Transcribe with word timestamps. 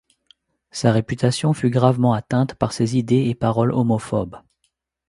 Sa 0.71 0.91
réputation 0.91 1.53
fut 1.53 1.69
gravement 1.69 2.13
atteinte 2.13 2.55
par 2.55 2.73
ses 2.73 2.97
idées 2.97 3.27
et 3.29 3.35
paroles 3.35 3.71
homophobes. 3.71 4.37